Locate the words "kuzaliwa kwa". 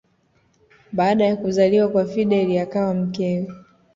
1.35-2.05